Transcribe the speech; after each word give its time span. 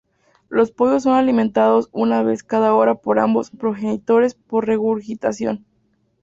Los 0.49 0.71
pollos 0.71 1.03
son 1.03 1.13
alimentados 1.13 1.87
una 1.91 2.23
vez 2.23 2.41
cada 2.41 2.73
hora 2.73 2.95
por 2.95 3.19
ambos 3.19 3.51
progenitores 3.51 4.33
por 4.33 4.65
regurgitación. 4.65 5.63